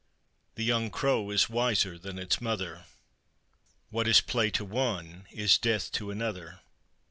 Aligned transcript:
The 0.55 0.63
young 0.63 0.89
crow 0.89 1.29
is 1.29 1.47
wiser 1.47 1.95
than 1.95 2.17
its 2.17 2.41
mother. 2.41 2.85
What 3.91 4.07
is 4.07 4.19
play 4.19 4.49
to 4.49 4.65
one 4.65 5.27
is 5.29 5.59
death 5.59 5.91
to 5.91 6.09
another. 6.09 6.61